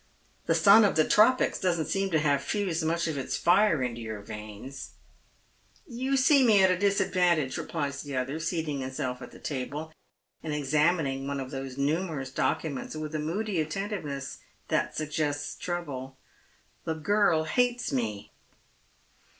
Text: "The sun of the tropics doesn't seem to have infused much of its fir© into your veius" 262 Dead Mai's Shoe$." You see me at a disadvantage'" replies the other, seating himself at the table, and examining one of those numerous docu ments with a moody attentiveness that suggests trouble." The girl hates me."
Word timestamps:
"The 0.47 0.55
sun 0.55 0.83
of 0.83 0.95
the 0.95 1.07
tropics 1.07 1.59
doesn't 1.59 1.85
seem 1.85 2.09
to 2.09 2.17
have 2.17 2.39
infused 2.41 2.83
much 2.83 3.07
of 3.07 3.19
its 3.19 3.37
fir© 3.37 3.85
into 3.85 4.01
your 4.01 4.23
veius" 4.23 4.25
262 4.27 4.39
Dead 4.39 4.67
Mai's 4.67 4.89
Shoe$." 5.93 6.01
You 6.01 6.17
see 6.17 6.43
me 6.43 6.63
at 6.63 6.71
a 6.71 6.75
disadvantage'" 6.75 7.57
replies 7.59 8.01
the 8.01 8.17
other, 8.17 8.39
seating 8.39 8.79
himself 8.79 9.21
at 9.21 9.29
the 9.29 9.37
table, 9.37 9.93
and 10.41 10.55
examining 10.55 11.27
one 11.27 11.39
of 11.39 11.51
those 11.51 11.77
numerous 11.77 12.31
docu 12.31 12.73
ments 12.73 12.95
with 12.95 13.13
a 13.13 13.19
moody 13.19 13.61
attentiveness 13.61 14.39
that 14.69 14.97
suggests 14.97 15.55
trouble." 15.55 16.17
The 16.85 16.95
girl 16.95 17.43
hates 17.43 17.91
me." 17.93 18.31